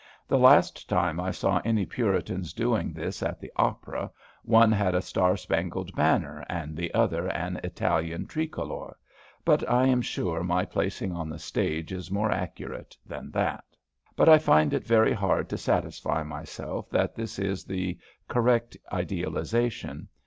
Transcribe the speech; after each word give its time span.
The 0.27 0.39
last 0.39 0.89
time 0.89 1.19
I 1.19 1.29
saw 1.29 1.61
any 1.63 1.85
Puritans 1.85 2.53
doing 2.53 2.91
this 2.91 3.21
at 3.21 3.39
the 3.39 3.51
opera, 3.55 4.09
one 4.41 4.71
had 4.71 4.95
a 4.95 5.01
star 5.03 5.37
spangled 5.37 5.95
banner 5.95 6.43
and 6.49 6.75
the 6.75 6.91
other 6.95 7.27
an 7.29 7.59
Italian 7.63 8.25
tricolor, 8.25 8.97
but 9.45 9.61
I 9.69 9.85
am 9.85 10.01
sure 10.01 10.43
my 10.43 10.65
placing 10.65 11.11
on 11.11 11.29
the 11.29 11.37
stage 11.37 11.91
is 11.91 12.09
more 12.09 12.31
accurate 12.31 12.97
than 13.05 13.29
that. 13.33 13.63
But 14.15 14.27
I 14.27 14.39
find 14.39 14.73
it 14.73 14.87
very 14.87 15.13
hard 15.13 15.47
to 15.49 15.57
satisfy 15.59 16.23
myself 16.23 16.89
that 16.89 17.13
this 17.13 17.37
is 17.37 17.63
the 17.65 17.99
correct 18.27 18.75
idealization. 18.91 20.07